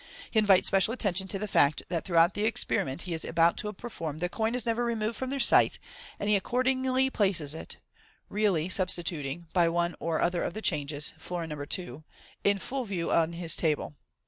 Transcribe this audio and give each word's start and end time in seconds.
He 0.31 0.39
invites 0.39 0.67
special 0.67 0.95
attention 0.95 1.27
to 1.27 1.37
the 1.37 1.47
fact 1.47 1.83
that 1.89 2.03
throughout 2.05 2.33
the 2.33 2.43
experiment 2.45 3.03
he 3.03 3.13
is 3.13 3.23
about 3.23 3.55
to 3.57 3.71
perform, 3.71 4.17
the 4.17 4.29
coin 4.29 4.55
is 4.55 4.65
never 4.65 4.83
removed 4.83 5.15
from 5.15 5.29
their 5.29 5.39
sight, 5.39 5.77
and 6.17 6.27
he 6.27 6.35
accordingly 6.35 7.11
places 7.11 7.53
it 7.53 7.77
(really 8.27 8.67
substituting, 8.67 9.45
by 9.53 9.69
one 9.69 9.95
or 9.99 10.19
other 10.19 10.41
of 10.41 10.55
the 10.55 10.61
changes, 10.63 11.13
florin 11.19 11.51
No. 11.51 11.61
a) 11.63 12.49
im 12.49 12.57
frail 12.57 12.83
view 12.83 13.11
on 13.11 13.33
his 13.33 13.55
table. 13.55 13.93